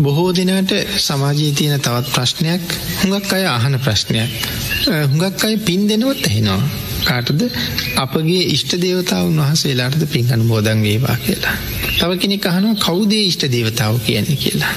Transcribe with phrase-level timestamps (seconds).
[0.00, 2.62] බොහෝ දෙනාට සමාජයේ තියෙන තවත් ප්‍රශ්නයක්
[3.00, 4.30] හුඟක් අය අහන ප්‍රශ්නයක්.
[5.04, 6.89] හුඟක් අය පින් දෙනවත් ඇහෙනවා.
[7.02, 7.42] කාටද
[7.96, 11.56] අපගේ ඉෂ්ට දේවතාවුන් වහන්සේලාටද පින් අනුමෝදන් වේවා කියලා.
[11.92, 14.74] තව කෙනෙක් අහනවා කවුද ඉෂ්ට දේවතාව කියන්නේ කියලා.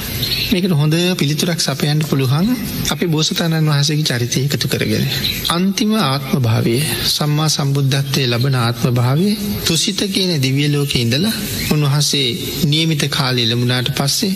[0.52, 2.50] මේකට හොඳ පිළිතුරක් සපයන්න පුළුවන්
[2.90, 5.06] අපි බෝසතාණන් වහන්සේගේ චරිතය එකතු කරගෙන.
[5.50, 6.76] අන්තිම ආත්ම භාවය
[7.10, 9.30] සම්මා සම්බුද්ධත්වයේ ලබන ආත්ම භාවය
[9.66, 11.34] තුසිත කියන දිව්‍ය ලෝකේ ඉඳලා
[11.72, 12.28] උන්වහන්සේ
[12.66, 14.34] නියමිත කාලය ලැබුණාට පස්සේ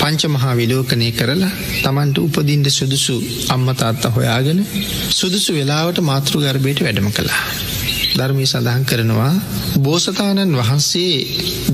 [0.00, 1.52] පංච මහා විලෝකනය කරලා
[1.82, 3.16] Tamanට උපදින්න සුදුසු
[3.48, 4.60] අම්මා තාත්තා හොයාගෙන
[5.10, 7.29] සුදුසු වෙලාවට මාතෘ ගර්භයට වැඩම කළා.
[8.12, 9.32] ධර්මයේ සඳහන් කරනවා
[9.78, 11.14] බෝසතාණන් වහන්සේ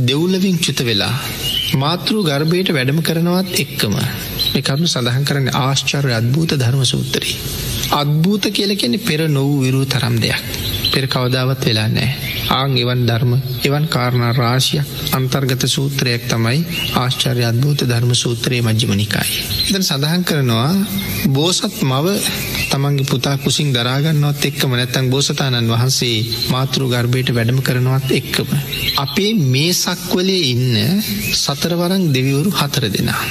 [0.06, 1.14] දෙව්ලොවින් චුත වෙලා
[1.74, 3.94] මාතෘ ගර්භයට වැඩම කරනවත් එක්කම
[4.48, 7.30] මේ කරුණු සඳහන් කරන්නේ ආශ්චර්ය අద్භූත ධර්ම සූත්‍රය.
[7.92, 10.42] අద్භූත කියලා කියන්නේ පෙර නොවූ විරු තරම් දෙයක්.
[10.92, 12.35] පෙර කවදාවත් වෙලා නැහැ.
[12.50, 13.32] ආන් එවන් ධර්ම
[13.62, 16.60] එවන් කාරණා රාශියක් අන්තර්ගත සූත්‍රයක් තමයි
[16.94, 19.42] ආශ්චර්ය අද්භූත ධර්ම සූත්‍රයේ මජ්ක්‍ධිම නිකායේ.
[19.68, 20.72] එතන සඳහන් කරනවා
[21.28, 22.06] බෝසත් මව
[22.68, 26.16] තමන්ගේ පුතා කුසින් දරාගන්නවත් එක්කම නැත්තම් බෝසතාණන් වහන්සේ
[26.50, 28.48] මාතෘ ගර්භයට වැඩම කරනවත් එක්කම
[28.98, 31.02] අපේ මේ සක්වලේ ඉන්න
[31.36, 33.22] සතරවරන් දෙවිවරු හතර දෙනා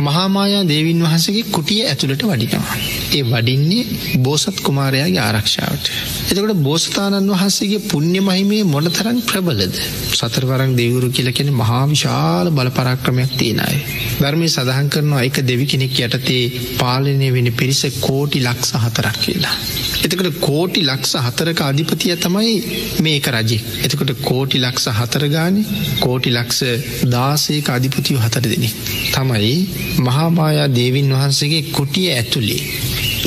[0.00, 2.76] මහාමායා දේවින් වහන්සේගේ කුටිය ඇතුළට වඩිනවා.
[3.12, 5.90] ඒ වඩින්නේ බෝසත් කුමාරයාගේ ආරක්ෂාවට.
[6.30, 9.76] එතකොට බෝසතාණන් වහන්සේගේ පුණ්‍ය මහිමේ මොනතරම් ප්‍රබලද?
[10.12, 13.78] සතරවරන් දෙවිවරු කියලා කියන්නේ මහා විශාල බල පරාක්‍රමයක් තියෙන අය.
[14.20, 16.42] ධර්මයේ සඳහන් කරනවා එක දෙවි කෙනෙක් යටතේ
[16.78, 19.56] පාලනය වෙන පිරිස කෝටි ලක්ෂ හතරක් කියලා.
[20.04, 22.54] එතකොට කෝටි ලක්ෂ හතරක අධිපතිය තමයි
[23.00, 23.64] මේක රජෙක්.
[23.84, 25.64] එතකොට කෝටි ලක්ෂ හතර ගානේ
[26.00, 26.62] කෝටි ලක්ෂ
[27.06, 28.74] 16ක අධිපතියෝ හතර දෙනෙක්.
[29.12, 29.54] තමයි
[30.00, 32.62] මහාමායා දේවින් වහන්සේගේ කුටිය ඇතුලේ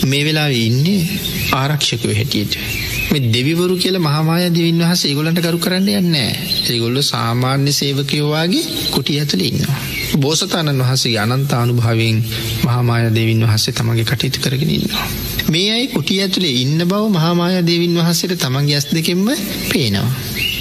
[0.05, 0.99] මේ වෙලාවේ ඉන්නේ
[1.53, 2.57] ආරක්ෂකව හැටියට.
[3.11, 6.47] මේ දෙවිවරු කියලා මහාමායා දෙවියන් වහන්සේ ඒගොල්ලන්ට කරු කරන්න යන්නේ නැහැ.
[6.69, 9.79] ඒගොල්ලෝ සාමාන්‍ය සේවකයෝ වගේ කුටිය ඇතුලේ ඉන්නවා.
[10.17, 12.19] බෝසතාණන් වහන්සේගේ අනන්ත අනුභවයෙන්
[12.65, 15.07] මහාමායා දෙවියන් වහන්සේ තමන්ගේ කටයුතු කරගෙන ඉන්නවා.
[15.49, 19.25] මේ අය කුටිය ඇතුලේ ඉන්න බව මහාමායා දෙවියන් වහන්සේට තමන්ගේ ඇස් දෙකෙන්ම
[19.69, 20.11] පේනවා.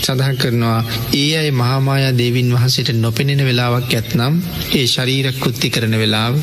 [0.06, 0.78] සඳහන් කරනවා
[1.14, 4.34] ඒ අය මහාමායා දේවින් වහන්සේට නොපෙනෙන වෙලාවක් ඇත්නම්
[4.72, 6.34] ඒ ශරීර කෘත්ති කරන වෙලාව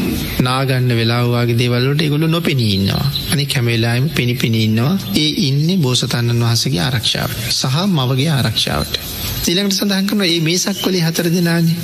[0.41, 3.06] නාගන්න වෙලාව වගේ දේවල් වලට ඒගොල්ලෝ නොපෙනී ඉන්නවා.
[3.34, 4.94] අනික හැම වෙලාවෙම පෙනි පෙනි ඉන්නවා.
[5.16, 9.00] ඒ ඉන්නේ බෝසතාණන් වහන්සේගේ ආරක්ෂාවට සහ මවගේ ආරක්ෂාවට.
[9.44, 11.78] ඊළඟට සඳහන් කරනවා මේ මේ සක්වලේ හතර දෙනානේ.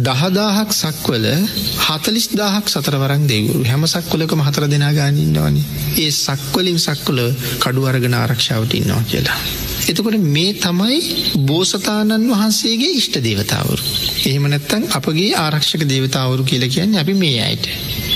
[0.00, 1.26] දහදාහක් සක්වල
[1.86, 5.66] හතලිස් දාහක් සතරවරන් දෙවරු හැම සක්වලකම හතර දෙනා ගාන ඉන්නවනේ.
[5.98, 7.20] ඒ සක්වලින් සක්වල
[7.58, 9.40] කඩු අරගෙන ආරක්ෂාවට ඉන්නවා කියලා.
[9.84, 10.98] එතකොට මේ තමයි
[11.42, 13.82] බෝසතාණන් වහන්සේගේ ඉෂ්ට දේවතාවරු.
[14.26, 17.66] එහෙම නැත්නම් අපගේ ආරක්ෂක දේවතාවරු කියලා කියන්නේ අපි මේ අයට.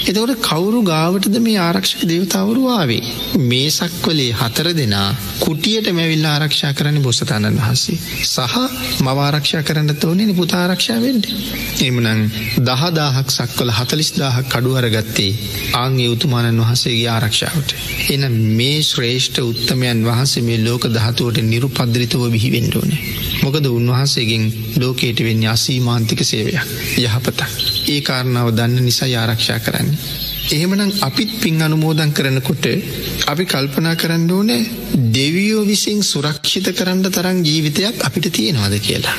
[0.06, 3.00] එතකොට කවුරු ගාවටද මේ ආරක්ෂක දේවතාවරු ආවේ?
[3.42, 5.08] මේ සක්වලේ හතර දෙනා
[5.40, 7.98] කුටියට මැවිල්ලා ආරක්ෂා කරන්නේ බෝසතාණන් වහන්සේ.
[8.24, 8.56] සහ
[9.00, 11.20] මව ආරක්ෂා කරන්න තෝනේ පුතා ආරක්ෂා වෙන්න.
[11.78, 12.22] එහෙමනම්
[12.60, 15.30] 10000ක් සක්වල 40000ක් කඩු අරගත්තේ
[15.74, 17.74] ආන්ගේ උතුමාණන් වහන්සේගේ ආරක්ෂාවට.
[18.06, 23.25] එහෙනම් මේ ශ්‍රේෂ්ඨ උත්තමයන් වහන්සේ මේ ලෝක ධාතුවට නිරුපද්‍රිතව බිහි වෙන්න ඕනේ.
[23.46, 24.44] මොකද උන්වහන්සේගෙන්
[24.76, 26.70] ලෝකයට වෙන්නේ අසීමාන්තික සේවයක්.
[26.98, 27.50] යහපතක්.
[27.86, 29.98] ඒ කාරණාව දන්න නිසා ආරක්ෂා කරන්නේ.
[30.48, 32.66] එහෙමනම් අපිත් පින් අනුමෝදන් කරනකොට
[33.26, 34.62] අපි කල්පනා කරන්න ඕනේ
[35.12, 39.18] දෙවියෝ විසින් සුරක්ෂිත කරන්න තරම් ජීවිතයක් අපිට තියෙනවද කියලා.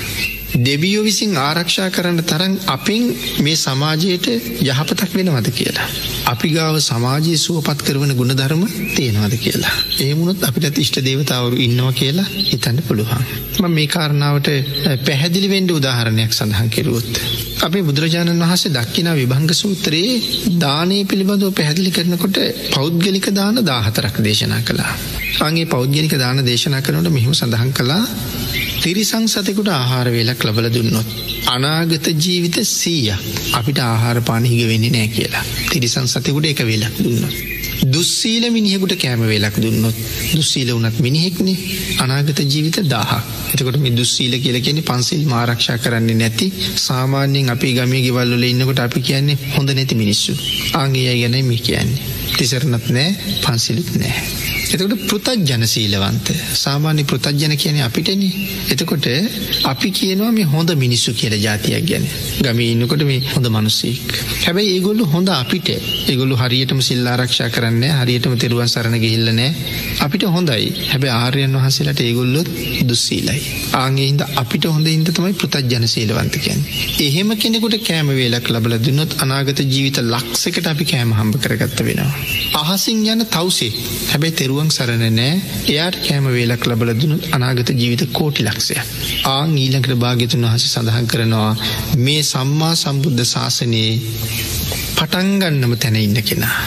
[0.57, 3.03] දෙවියෝ විසින් ආරක්ෂා කරන්න තරම් අපෙන්
[3.43, 4.27] මේ සමාජයට
[4.63, 5.87] යහපතක් වෙනවද කියලා.
[6.25, 8.63] අපි ගාව සමාජයේ සුවපත් කරන ගුණධර්ම
[8.95, 9.73] තියෙනවද කියලා.
[9.99, 13.25] එහෙම වුණොත් අපිට ඉෂ්ට දේවතාවරු ඉන්නවා කියලා හිතන්න පුළුවන්.
[13.59, 14.49] මම මේ කාරණාවට
[15.05, 17.21] පැහැදිලි වෙන්න උදාහරණයක් සඳහන් කෙරුවොත්
[17.61, 20.15] අපේ බුදුරජාණන් වහන්සේ දක්කිනා විභංග සූත්‍රයේ
[20.59, 22.39] දානය පිළිබඳව පැහැදිලි කරනකොට
[22.73, 24.91] පෞද්ගලික දාන 14ක් දේශනා කළා.
[25.41, 28.03] අන්ගේ පෞද්ගලික දාන දේශනා කරනකොට මෙහෙම සඳහන් කළා
[28.81, 31.07] තිරිසං සතෙකුට ආහාර වේලක් ලබලා දුන්නොත්
[31.47, 33.17] අනාගත ජීවිත 100
[33.53, 35.45] අපිට ආහාර පාන හිග වෙන්නේ නැහැ කියලා.
[35.69, 37.35] තිරිසං සතෙකුට එක වේලක් දුන්නොත්
[37.87, 39.97] දුස්සීල මිනිහෙකුට කෑම වේලක් දුන්නොත්
[40.31, 41.57] දුස්සීල වුණත් මිනිහෙක්නේ
[41.99, 43.21] අනාගත ජීවිත 1000ක්.
[43.53, 48.79] එතකොට මේ දුස්සීල කියලා කියන්නේ පන්සිල් ආරක්ෂා කරන්නේ නැති සාමාන්‍යයෙන් අපේ ගමේ ගෙවල් වල ඉන්නකොට
[48.79, 50.37] අපි කියන්නේ හොඳ නැති මිනිස්සු.
[50.73, 52.01] ආන්ගේ අය ගැන මේ කියන්නේ.
[52.37, 54.56] තිසරණත් නැහැ පන්සිලුත් නැහැ.
[54.67, 58.31] එතකොට පෘතජ්ජන සීලවන්ත සාමාන්‍ය පෘතජ්ජන කියන්නේ අපිටනේ.
[58.71, 59.07] එතකොට
[59.63, 62.05] අපි කියනවා මේ හොඳ මිනිස්සු කියලා જાතියක් ගැන.
[62.41, 64.11] ගමේ ඉන්නකොට මේ හොඳ මිනිස්සෙක්.
[64.45, 65.69] හැබැයි ඒගොල්ලෝ හොඳ අපිට.
[66.07, 69.53] ඒගොල්ලෝ හරියටම සිල් ආරක්ෂා කරන්නේ හරියටම තෙරුවන් සරණ ගිහිල්ලා නැහැ.
[69.99, 72.49] අපිට හොඳයි හැබැ ආර්යන් වහන්සේලට ඒගොල්ලොත්
[72.89, 73.39] දුස්සීලයි.
[73.75, 76.61] ආගේහින්ද අපිට හොඳ හින්ද තමයි පෘතජ්ජන සීලවන්තකයන්.
[76.99, 82.11] එහෙම කෙනෙකුට කෑම වේලක් ලබල දුන්නොත් අනාගත ජීවිත ලක්සකට අපි කෑම හම්බ කරගත්ත වෙනවා.
[82.63, 83.71] අහසින් යන තවසේ
[84.11, 85.33] හැබැයි තෙරුවන් සරණ නෑ
[85.65, 88.77] එයාට කෑම වේලක් ලබල දුනුත් අනාගත ජීවිත කෝටි ලක්ෂය.
[89.27, 91.51] ආං ඊලකට භාග්‍යතුන් වහස සඳහන් කරනවා
[91.99, 93.91] මේ සම්මා සම්බුද්ධ ශාසනයේ
[94.95, 96.57] පටන්ගන්නම තැන ඉන්න කෙනා.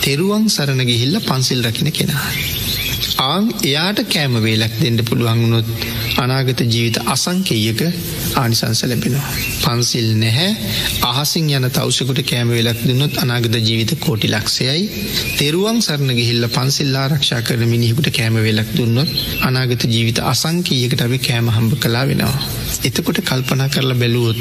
[0.00, 2.24] තෙරුවන් සරණ ගිහිල්ල පන්සිල් රකින කෙනා.
[3.22, 5.68] ආං එයාට කෑම වේලක් දෙන්න පුළුවන් වුණොත්
[6.18, 7.80] අනාගත ජීවිත අසංකේයක
[8.36, 9.32] ආනිසංස ලැබෙනවා.
[9.62, 10.50] පන්සිල් නැහැ
[11.10, 14.82] අහසින් යන තවසකුට කෑමවෙලක් දුන්නොත් අනාගත ජීවිත කෝටි ලක්ෂයයි
[15.38, 19.10] තෙරුවන් සරණ ගිහිල්ල පන්සිල් ආරක්ෂා කරන මිනිහෙකුට කෑමවෙලක් දුන්නොත්
[19.42, 22.36] අනාගත ජීවිත අසංකීයකට අපි කෑම හම්බ කලා වෙනවා.
[22.82, 24.40] එතකොට කල්පනා කරලා බැලුවොත්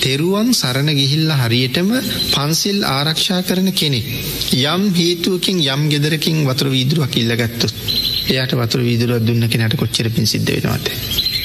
[0.00, 1.90] තෙරුවන් සරණ ගිහිල්ල හරියටම
[2.30, 4.10] පන්සිල් ආරක්ෂා කරන කෙනෙක්.
[4.64, 7.74] යම් හේතුවකින් යම් ගෙදරකින් වතුර වීදුරුවක් ඉල්ලගත්තුත්.
[8.26, 10.86] එයාට වතුර වීදුරුවක් දුන්න කෙනට කොච්චර පින් සිද්ධ වෙනවාද.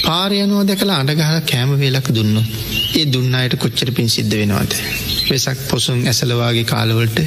[0.01, 2.47] පාරයනුව දැකලා අඩගහ කෑම වේලක් දුන්නොත්
[2.93, 4.71] ඒ දුන්න අයට කොච්චර පින් සිද්ධ වෙනවාද.
[5.29, 7.19] වෙසක් පොසුන් ඇසලවාගේ කාලවලට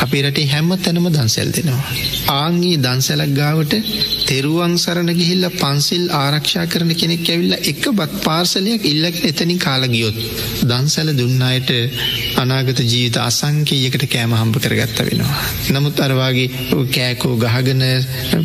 [0.00, 1.82] අපි රටේ හැම්ම තැනම දන්සැල් දෙනවා.
[2.34, 3.74] ආංගේ දන්සැලක් ගාවට
[4.28, 10.18] තෙරුවන් සරණ ගිහිල්ල පන්සිල් ආරක්ෂා කරන කෙනෙක් ඇවිල්ල එක බත් පාර්සලයක් ඉල්ලක එතනින් කාලගියොත්.
[10.64, 11.70] දන්සැල දුන්නායට
[12.40, 15.38] අනාගත ජීවිත අසංකයකට කෑම හම්ප කරගත්ත වෙනවා.
[15.70, 16.48] නමුත් අරවාගේ
[16.90, 17.82] කෑකෝ ගහගන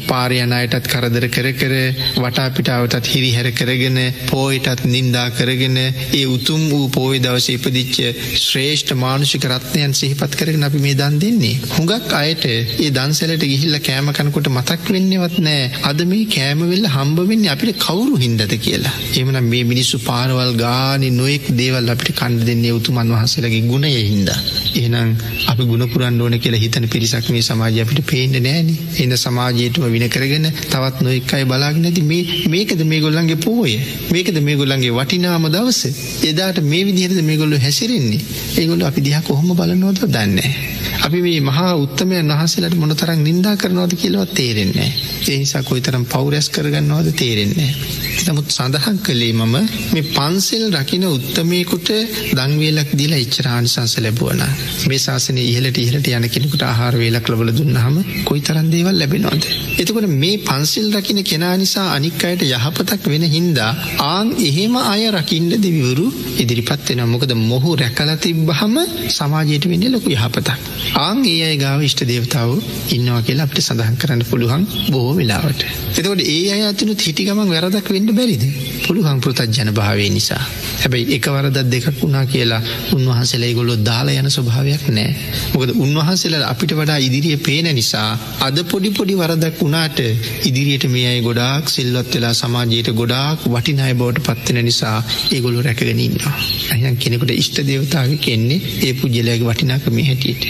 [0.07, 1.74] පාරයනයටත් කරදර කර කර
[2.18, 7.97] වටාපිටාවටත් හිරි හැර කරගෙන පෝයිටත් නින්දා කරගෙන ඒ උතුම් වූ පෝයි දවස ඉපදිච්ච
[8.38, 11.59] ශ්‍රේෂ්ඨ මානුෂික රත්නයන් සිහිපත් කරගෙන අපි මේ දන් දෙන්නේ.
[11.71, 17.53] හුඟක් අයට ඒ දන්සැලට ගිහිල්ල කෑම කනකොට මතක් වෙන්නවත් නෑ අද මේ කෑමවෙල්ල හම්බ වෙන්නේ
[17.56, 18.95] අපිට කවුරු හින්දද කියලා.
[19.15, 24.37] එමනම් මේ මිනිස්සු පාරවල් ගානි නොයෙක් දේවල් අපිට කණ්ඩ දෙන්නේ උතුමන් වහන්සේලගේ ගුණය හින්දා.
[24.75, 25.09] එහෙනම්
[25.47, 28.77] අපි ගුණපුරන්න ඕන කියලා හිතන පිරිසක් මේ සමාජය අපිට පේන්න නෑනේ.
[29.01, 33.75] එන්න සමාජයටම වින කරගෙන තවත් නොයෙක් අය බලාගෙන නැති මේ මේකද මේගොල්ලන්ගේ පෝය.
[34.11, 35.81] මේකද මේගොල්ලන්ගේ වටිනාම දවස.
[36.23, 38.23] එදාට මේ විදිහටද මේගොල්ලෝ හැසිරෙන්නේ.
[38.57, 40.75] ඒගොල්ලෝ අපි දිහා කොහොම බලනවද දන්නේ නැහැ.
[41.05, 45.13] අපි මේ මහා උත්තමයන් වහන්සේලාට මොනතරම් නිඳා කරනවද කියලාවත් තේරෙන්නේ නැහැ.
[45.27, 48.05] ඒ නිසා කොයිතරම් පෞරස් කරගන්නවද තේරෙන්නේ නැහැ.
[48.27, 49.55] නමුත් සඳහන් කළේ මම
[49.91, 51.89] මේ පන්සල් රකින්න උත්තමයෙකුට
[52.31, 54.53] දන් වේලක් දීලා එච්චර ආනිසංස ලැබුවා නම්
[54.85, 59.45] මේ ශාසනයේ ඉහළට ඉහළට යන කෙනෙකුට ආහාර වේලක් ලැබලා දුන්නාම කොයිතරම් දේවල් ලැබෙනවද?
[59.77, 63.71] එතකොට මේ පන්සල් රකින්න කෙනා නිසා අනික් අයට යහපතක් වෙන හින්දා
[64.05, 67.07] ආන් එහෙම අය රකින්න දෙවිවරු ඉදිරිපත් වෙනවා.
[67.07, 68.75] මොකද මොහු රැකලා තිබ්බහම
[69.11, 70.75] සමාජයට වෙන්නේ ලොකු යහපතක්.
[70.98, 72.60] ආන් ඒ අය ගාව ඉෂ්ට දේවතාවෝ
[72.92, 75.62] ඉන්නවා කියලා අපිට සඳහන් කරන්න පුළුවන් බොහෝ වෙලාවට.
[75.94, 78.45] එතකොට ඒ අය අතුනුත් හිටි ගමන් වැරදක් වෙන්න බැරිද.
[78.86, 80.44] පුළුවන් පෘතජ්ජන භාවය නිසා.
[80.75, 82.62] හැබැයි එක වරදත් දෙකක් වුණා කියලා
[82.94, 85.12] උන්වහන්සේලා ඒගොල්ලෝ දාලා යන ස්වභාවයක් නෑ.
[85.54, 88.10] මොකද උන්වහන්සේලා අපිට වඩා ඉදිරියේ පේන නිසා
[88.42, 90.00] අද පොඩි පොඩි වරදක් වුණාට
[90.45, 94.98] ඉදිරියට මේ අය ගොඩාක් සිල්වත් වෙලා සමාජයට ගොඩාක් වටිනා අය බවට පත් වෙන නිසා
[95.31, 96.36] ඒගොල්ලෝ රැකගෙන ඉන්නවා.
[96.71, 100.45] අහිනම් කෙනෙකුට ඉෂ්ට දේවතාවෙක් එන්නේ ඒ පුජ්‍යලයාගේ වටිනාකම හැටියට.